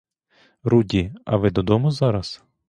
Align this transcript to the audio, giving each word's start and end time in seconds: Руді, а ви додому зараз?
Руді, 0.63 1.13
а 1.25 1.37
ви 1.37 1.49
додому 1.51 1.91
зараз? 1.91 2.43